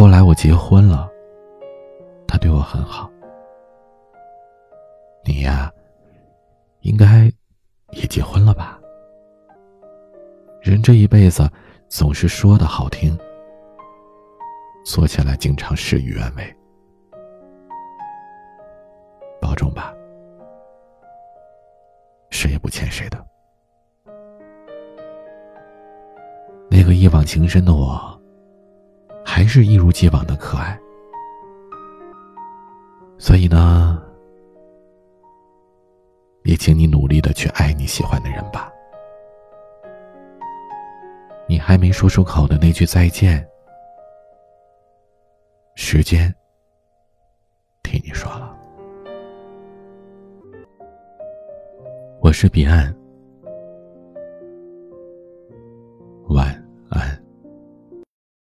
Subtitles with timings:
[0.00, 1.10] 后来我结婚了，
[2.26, 3.10] 他对我很好。
[5.26, 5.70] 你呀，
[6.80, 7.30] 应该
[7.90, 8.80] 也结婚了吧？
[10.62, 11.46] 人这一辈子
[11.86, 13.14] 总是说的好听，
[14.86, 16.56] 做起来经常事与愿违。
[19.38, 19.94] 保重吧，
[22.30, 23.22] 谁也不欠谁的。
[26.70, 28.09] 那个一往情深的我，
[29.40, 30.78] 还是一如既往的可爱。
[33.16, 33.98] 所以呢，
[36.42, 38.70] 也请你努力的去爱你喜欢的人吧。
[41.48, 43.42] 你还没说出口的那句再见，
[45.74, 46.30] 时间
[47.82, 48.54] 替你说了。
[52.20, 52.94] 我是彼岸，